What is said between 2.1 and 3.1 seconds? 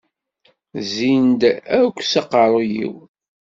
s aqaṛṛuy-iw.